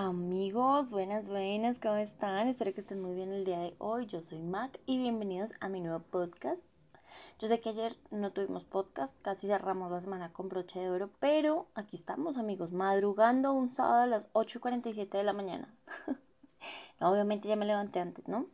[0.00, 2.46] Amigos, buenas, buenas, ¿cómo están?
[2.46, 4.06] Espero que estén muy bien el día de hoy.
[4.06, 6.60] Yo soy Mac y bienvenidos a mi nuevo podcast.
[7.40, 11.10] Yo sé que ayer no tuvimos podcast, casi cerramos la semana con broche de oro,
[11.18, 15.74] pero aquí estamos, amigos, madrugando un sábado a las 8.47 de la mañana.
[17.00, 18.46] obviamente ya me levanté antes, ¿no?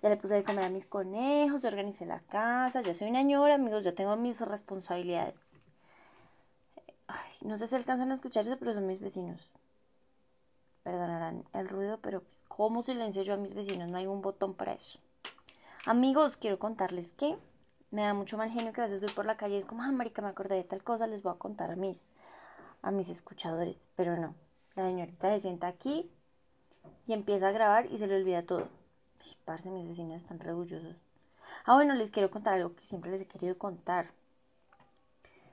[0.00, 3.20] Ya le puse de comer a mis conejos, ya organicé la casa, ya soy una
[3.20, 5.66] ñora, amigos, ya tengo mis responsabilidades.
[7.06, 9.50] Ay, no sé si alcanzan a escucharse, pero son mis vecinos
[10.86, 13.90] perdonarán el ruido, pero pues, ¿cómo silencio yo a mis vecinos?
[13.90, 15.00] No hay un botón para eso.
[15.84, 17.36] Amigos, quiero contarles que
[17.90, 19.82] me da mucho mal genio que a veces voy por la calle y es como,
[19.82, 22.06] ah, marica, me acordé de tal cosa, les voy a contar a mis,
[22.82, 23.82] a mis escuchadores.
[23.96, 24.36] Pero no,
[24.76, 26.08] la señorita se sienta aquí
[27.04, 28.68] y empieza a grabar y se le olvida todo.
[29.24, 30.94] Ay, parce, mis vecinos están orgullosos.
[31.64, 34.12] Ah, bueno, les quiero contar algo que siempre les he querido contar.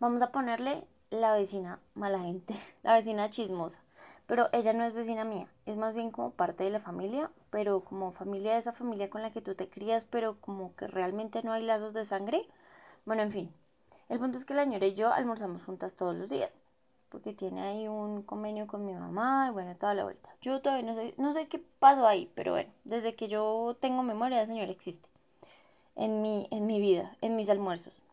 [0.00, 3.83] Vamos a ponerle la vecina mala gente, la vecina chismosa
[4.26, 7.80] pero ella no es vecina mía, es más bien como parte de la familia, pero
[7.84, 11.42] como familia de esa familia con la que tú te crías, pero como que realmente
[11.42, 12.46] no hay lazos de sangre.
[13.06, 13.54] Bueno, en fin,
[14.08, 16.62] el punto es que la señora y yo almorzamos juntas todos los días,
[17.10, 20.30] porque tiene ahí un convenio con mi mamá y bueno, toda la vuelta.
[20.42, 24.02] Yo todavía no sé, no sé qué pasó ahí, pero bueno, desde que yo tengo
[24.02, 25.08] memoria, la señora existe
[25.96, 28.03] en mi, en mi vida, en mis almuerzos.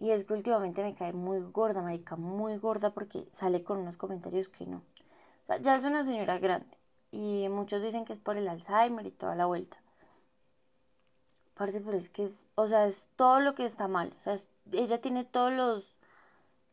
[0.00, 3.98] Y es que últimamente me cae muy gorda, marica, muy gorda porque sale con unos
[3.98, 4.78] comentarios que no.
[4.78, 6.66] O sea, ya es una señora grande.
[7.10, 9.76] Y muchos dicen que es por el Alzheimer y toda la vuelta.
[11.54, 14.10] Parece, pero es que es, o sea, es todo lo que está mal.
[14.16, 14.36] O sea,
[14.72, 15.96] ella tiene todos los,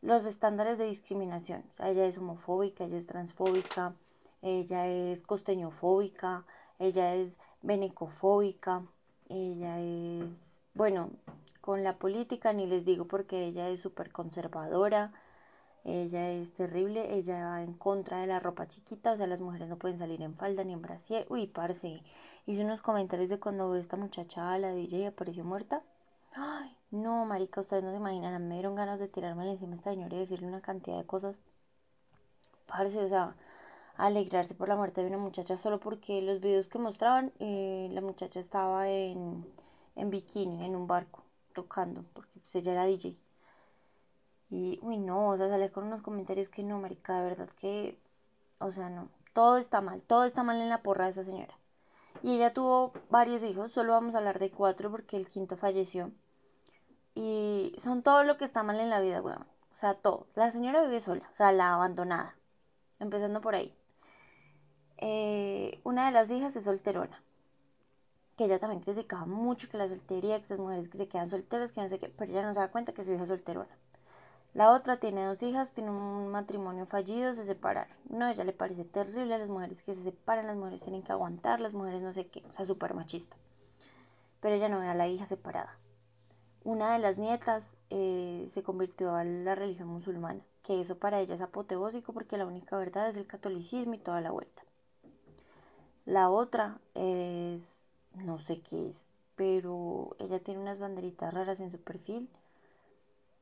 [0.00, 1.62] los estándares de discriminación.
[1.72, 3.94] O sea, ella es homofóbica, ella es transfóbica,
[4.40, 6.46] ella es costeñofóbica,
[6.78, 8.82] ella es venecofóbica,
[9.28, 11.10] ella es, bueno,
[11.68, 15.12] con la política, ni les digo porque ella es súper conservadora,
[15.84, 19.68] ella es terrible, ella va en contra de la ropa chiquita, o sea, las mujeres
[19.68, 21.26] no pueden salir en falda ni en brasier.
[21.28, 22.02] Uy, parce,
[22.46, 25.82] hice unos comentarios de cuando esta muchacha, la DJ, apareció muerta.
[26.32, 29.90] Ay, no, marica, ustedes no se imaginan, me dieron ganas de tirarme encima a esta
[29.90, 31.38] señora y decirle una cantidad de cosas.
[32.66, 33.36] Parce, o sea,
[33.98, 38.00] alegrarse por la muerte de una muchacha solo porque los videos que mostraban, eh, la
[38.00, 39.44] muchacha estaba en,
[39.96, 41.27] en bikini, en un barco
[41.58, 43.20] tocando, porque pues ella era DJ.
[44.48, 47.98] Y, uy, no, o sea, sale con unos comentarios que no, marica, de verdad que,
[48.60, 51.58] o sea, no, todo está mal, todo está mal en la porra de esa señora.
[52.22, 56.12] Y ella tuvo varios hijos, solo vamos a hablar de cuatro porque el quinto falleció.
[57.14, 59.46] Y son todo lo que está mal en la vida, weón.
[59.72, 60.28] O sea, todo.
[60.36, 62.36] La señora vive sola, o sea, la abandonada.
[63.00, 63.74] Empezando por ahí.
[64.98, 67.20] Eh, una de las hijas es solterona
[68.38, 71.72] que ella también criticaba mucho que la soltería, que esas mujeres que se quedan solteras,
[71.72, 73.76] que no sé qué, pero ella no se da cuenta que su hija es solterona.
[74.54, 77.92] La otra tiene dos hijas, tiene un matrimonio fallido, se separaron.
[78.08, 81.10] No, ella le parece terrible a las mujeres que se separan, las mujeres tienen que
[81.10, 83.36] aguantar, las mujeres no sé qué, o sea, súper machista.
[84.40, 85.76] Pero ella no ve a la hija separada.
[86.62, 91.34] Una de las nietas eh, se convirtió a la religión musulmana, que eso para ella
[91.34, 94.62] es apoteósico porque la única verdad es el catolicismo y toda la vuelta.
[96.04, 97.77] La otra es
[98.14, 102.28] no sé qué es, pero ella tiene unas banderitas raras en su perfil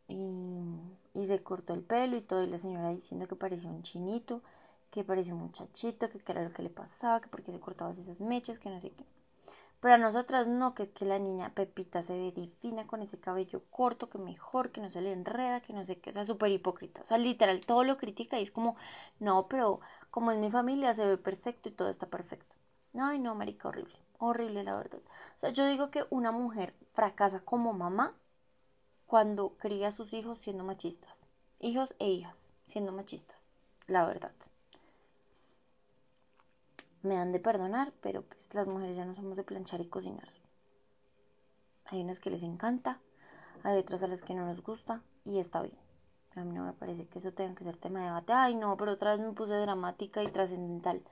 [0.09, 4.43] y, se cortó el pelo y todo, y la señora diciendo que parecía un chinito,
[4.91, 8.21] que parecía un muchachito, que, era lo que le pasaba, que porque se cortaba esas
[8.21, 9.05] mechas, que no sé qué.
[9.81, 13.19] Pero a nosotras no, que es que la niña Pepita se ve divina con ese
[13.19, 16.25] cabello corto, que mejor, que no se le enreda, que no sé qué, o sea,
[16.25, 17.03] súper hipócrita.
[17.03, 18.77] O sea, literal, todo lo critica y es como,
[19.21, 22.57] no, pero como es mi familia, se ve perfecto y todo está perfecto.
[22.99, 25.01] Ay, no, marica, horrible horrible la verdad.
[25.37, 28.15] O sea, yo digo que una mujer fracasa como mamá
[29.07, 31.19] cuando cría a sus hijos siendo machistas.
[31.59, 32.35] Hijos e hijas
[32.67, 33.49] siendo machistas,
[33.87, 34.33] la verdad.
[37.03, 40.29] Me han de perdonar, pero pues las mujeres ya no somos de planchar y cocinar.
[41.87, 42.99] Hay unas que les encanta,
[43.63, 45.79] hay otras a las que no nos gusta y está bien.
[46.35, 48.33] A mí no me parece que eso tenga que ser tema de debate.
[48.33, 51.03] Ay, no, pero otra vez me puse dramática y trascendental.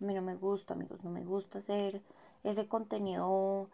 [0.00, 2.02] A mí no me gusta, amigos, no me gusta ser
[2.42, 3.68] ese contenido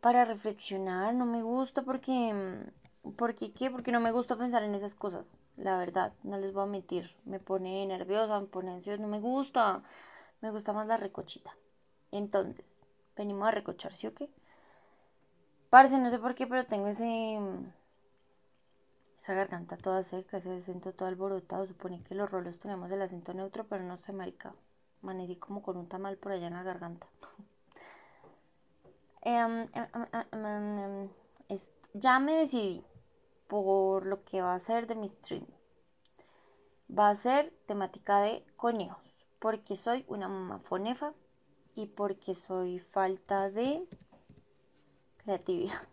[0.00, 2.32] para reflexionar, no me gusta porque,
[3.16, 6.62] porque qué, porque no me gusta pensar en esas cosas, la verdad, no les voy
[6.62, 9.82] a mentir, me pone nerviosa, me pone ansiosa, no me gusta,
[10.40, 11.56] me gusta más la recochita.
[12.12, 12.64] Entonces,
[13.16, 14.30] venimos a recochar, ¿sí o qué?
[15.70, 17.38] Parce, no sé por qué, pero tengo ese
[19.16, 23.34] esa garganta toda seca, ese acento todo alborotado, supone que los rolos tenemos el acento
[23.34, 24.54] neutro, pero no sé, marica
[25.02, 27.06] amanecí como con un tamal por allá en la garganta.
[31.98, 32.84] Ya me decidí
[33.48, 35.46] por lo que va a ser de mi stream.
[36.90, 39.02] va a ser temática de conejos,
[39.40, 41.12] porque soy una mamá fonefa
[41.74, 43.88] y porque soy falta de
[45.16, 45.88] creatividad.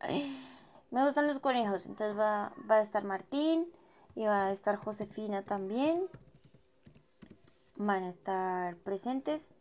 [0.90, 3.72] Me gustan los conejos, entonces va, va a estar Martín
[4.14, 6.08] y va a estar Josefina también.
[7.76, 9.54] Van a estar presentes.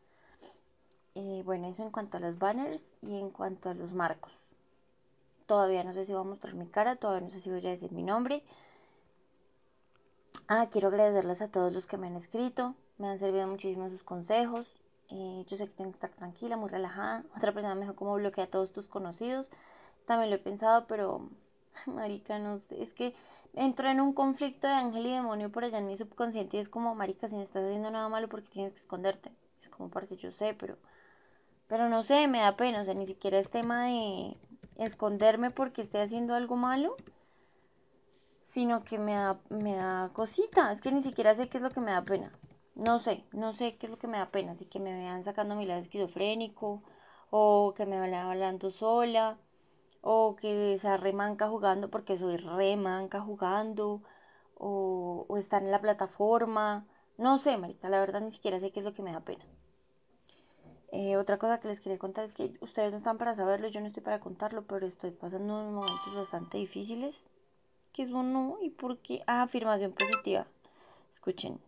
[1.15, 4.31] Eh, bueno, eso en cuanto a los banners y en cuanto a los marcos.
[5.45, 7.69] Todavía no sé si voy a mostrar mi cara, todavía no sé si voy a
[7.69, 8.43] decir mi nombre.
[10.47, 12.75] Ah, quiero agradecerles a todos los que me han escrito.
[12.97, 14.67] Me han servido muchísimo sus consejos.
[15.09, 17.23] Eh, yo sé que tengo que estar tranquila, muy relajada.
[17.35, 19.51] Otra persona me dijo cómo bloquea a todos tus conocidos.
[20.05, 21.29] También lo he pensado, pero,
[21.87, 22.83] marica, no sé.
[22.83, 23.13] Es que
[23.53, 26.69] entro en un conflicto de ángel y demonio por allá en mi subconsciente y es
[26.69, 29.31] como, marica, si no estás haciendo nada malo, porque tienes que esconderte?
[29.61, 30.77] Es como, parece, yo sé, pero,
[31.67, 32.81] pero no sé, me da pena.
[32.81, 34.37] O sea, ni siquiera es tema de
[34.75, 36.95] esconderme porque esté haciendo algo malo
[38.53, 40.71] sino que me da, me da cosita.
[40.71, 42.31] Es que ni siquiera sé qué es lo que me da pena.
[42.75, 44.51] No sé, no sé qué es lo que me da pena.
[44.51, 46.83] Así que me vean sacando mi lado esquizofrénico,
[47.31, 49.37] o que me vayan hablando sola,
[50.03, 54.03] o que sea remanca jugando porque soy remanca jugando,
[54.57, 56.85] o, o estar en la plataforma.
[57.17, 59.45] No sé, marica, la verdad ni siquiera sé qué es lo que me da pena.
[60.91, 63.81] Eh, otra cosa que les quería contar es que ustedes no están para saberlo, yo
[63.81, 67.25] no estoy para contarlo, pero estoy pasando momentos bastante difíciles
[67.93, 69.23] que es bueno y por qué.
[69.25, 70.47] Ah, afirmación positiva.
[71.13, 71.59] Escuchen.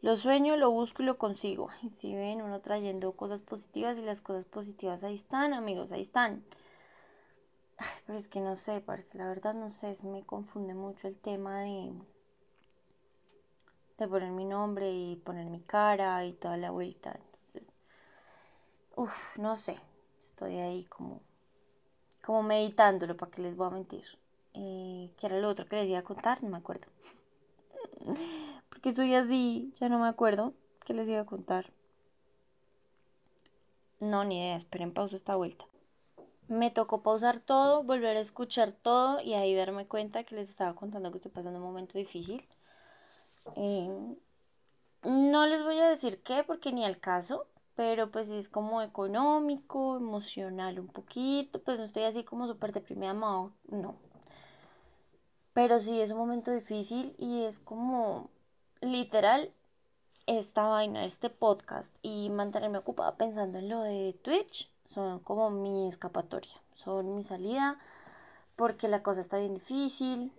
[0.00, 1.68] Lo sueño, lo busco y lo consigo.
[1.92, 6.42] si ven, uno trayendo cosas positivas y las cosas positivas ahí están, amigos, ahí están.
[8.06, 11.60] Pero es que no sé, parece, la verdad no sé, me confunde mucho el tema
[11.60, 11.92] de,
[13.98, 17.18] de poner mi nombre y poner mi cara y toda la vuelta.
[17.24, 17.72] Entonces,
[18.96, 19.78] uff, no sé,
[20.20, 21.20] estoy ahí como,
[22.22, 24.04] como meditándolo, para que les voy a mentir
[24.54, 26.86] eh, que era lo otro que les iba a contar, no me acuerdo.
[28.68, 30.54] Porque estoy así, ya no me acuerdo
[30.84, 31.72] qué les iba a contar.
[34.00, 35.64] No, ni idea, esperen, pausa esta vuelta.
[36.52, 40.74] Me tocó pausar todo, volver a escuchar todo y ahí darme cuenta que les estaba
[40.74, 42.46] contando que estoy pasando un momento difícil.
[43.56, 44.16] Eh,
[45.02, 49.96] no les voy a decir qué, porque ni al caso, pero pues es como económico,
[49.96, 53.54] emocional un poquito, pues no estoy así como súper deprimida, no,
[55.54, 58.28] pero sí es un momento difícil y es como
[58.82, 59.50] literal
[60.26, 65.88] esta vaina, este podcast y mantenerme ocupada pensando en lo de Twitch son como mi
[65.88, 67.78] escapatoria, son mi salida
[68.56, 70.32] porque la cosa está bien difícil,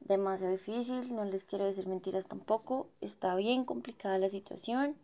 [0.00, 4.96] demasiado difícil, no les quiero decir mentiras tampoco, está bien complicada la situación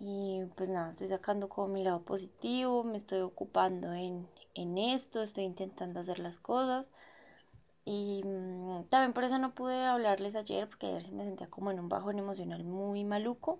[0.00, 5.22] y pues nada, estoy sacando como mi lado positivo, me estoy ocupando en, en esto,
[5.22, 6.90] estoy intentando hacer las cosas
[7.84, 11.70] y mm, también por eso no pude hablarles ayer, porque ayer sí me sentía como
[11.70, 13.58] en un bajón emocional muy maluco.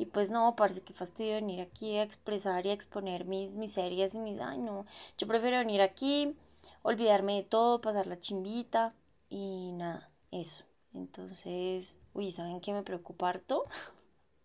[0.00, 4.14] Y pues no, parece que fastidio venir aquí a expresar y a exponer mis miserias
[4.14, 4.40] y mis...
[4.40, 4.86] Ay, no,
[5.18, 6.34] yo prefiero venir aquí,
[6.82, 8.94] olvidarme de todo, pasar la chimbita
[9.28, 10.64] y nada, eso.
[10.94, 13.64] Entonces, uy, ¿saben qué me preocupa harto?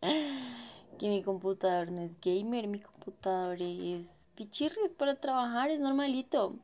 [0.99, 6.59] que mi computador no es gamer, mi computador es pichirri, para trabajar, es normalito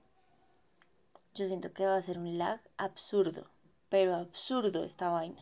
[1.34, 3.50] yo siento que va a ser un lag absurdo,
[3.90, 5.42] pero absurdo esta vaina.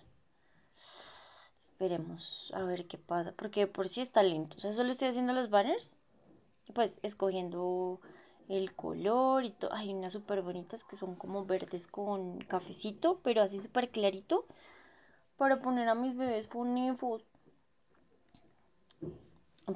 [1.80, 4.58] Esperemos a ver qué pasa, porque por si está lento.
[4.58, 5.96] O sea, solo estoy haciendo los banners,
[6.74, 8.02] pues escogiendo
[8.50, 9.72] el color y todo.
[9.74, 14.46] Hay unas súper bonitas que son como verdes con cafecito, pero así súper clarito,
[15.38, 17.24] para poner a mis bebés fonefos.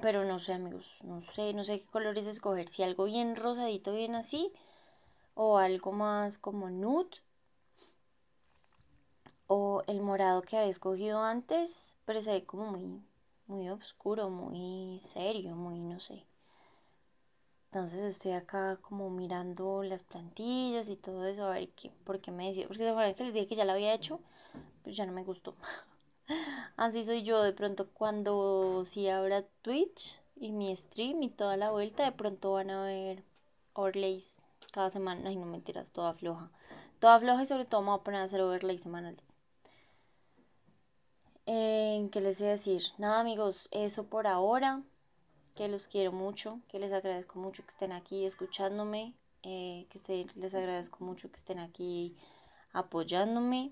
[0.02, 2.68] Pero no sé, amigos, no sé, no sé qué colores escoger.
[2.68, 4.52] Si algo bien rosadito, bien así,
[5.36, 7.16] o algo más como nude
[9.48, 13.02] o el morado que había escogido antes, pero se ve como muy,
[13.48, 16.26] muy oscuro, muy serio, muy no sé.
[17.74, 22.30] Entonces estoy acá como mirando las plantillas y todo eso, a ver qué, por qué
[22.30, 24.20] me decía, porque de que les dije que ya lo había hecho,
[24.84, 25.56] pero ya no me gustó.
[26.78, 31.72] Así soy yo, de pronto cuando si abra Twitch y mi stream y toda la
[31.72, 33.24] vuelta, de pronto van a ver
[33.74, 34.40] overlays
[34.72, 36.52] cada semana, y no mentiras, toda floja.
[37.00, 39.33] Toda floja y sobre todo me voy a poner a hacer overlay semanales.
[42.14, 42.84] ¿Qué les voy a decir?
[43.00, 44.84] Nada amigos, eso por ahora.
[45.56, 50.54] Que los quiero mucho, que les agradezco mucho que estén aquí escuchándome, eh, que les
[50.54, 52.16] agradezco mucho que estén aquí
[52.72, 53.72] apoyándome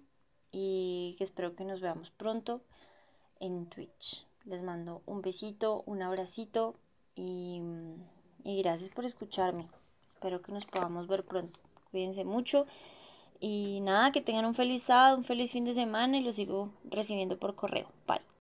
[0.51, 2.61] y que espero que nos veamos pronto
[3.39, 4.25] en Twitch.
[4.45, 6.73] Les mando un besito, un abracito
[7.15, 7.61] y,
[8.43, 9.69] y gracias por escucharme.
[10.07, 11.59] Espero que nos podamos ver pronto.
[11.91, 12.65] Cuídense mucho
[13.41, 16.69] Y nada, que tengan un feliz sábado, un feliz fin de semana y lo sigo
[16.85, 17.91] recibiendo por correo.
[18.07, 18.21] Bye.